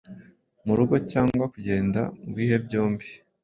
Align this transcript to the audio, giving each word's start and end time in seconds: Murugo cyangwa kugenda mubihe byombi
Murugo 0.65 0.95
cyangwa 1.11 1.45
kugenda 1.53 2.01
mubihe 2.23 2.55
byombi 2.65 3.07